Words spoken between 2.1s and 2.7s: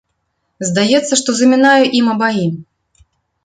абаім.